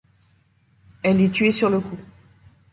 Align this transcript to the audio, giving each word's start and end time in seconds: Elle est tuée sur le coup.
Elle 1.03 1.21
est 1.21 1.29
tuée 1.31 1.51
sur 1.51 1.69
le 1.69 1.79
coup. 1.79 1.99